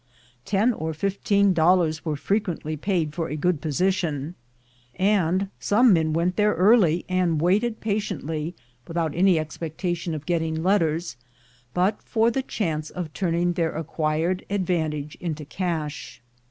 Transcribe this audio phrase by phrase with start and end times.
[0.45, 4.33] Ten or fifteen dollars were frequently paid for a good posi tion,
[4.95, 8.53] and some men went there early, and waited pa LIFE AT HIGH SPEED 91 tiently,
[8.87, 11.17] without any expectation of getting letters,
[11.75, 16.19] but for the chance of turning their acquired advantage into cash.